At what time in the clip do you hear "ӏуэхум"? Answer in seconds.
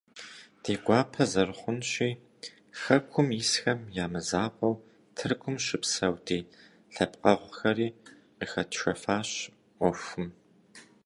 9.77-10.27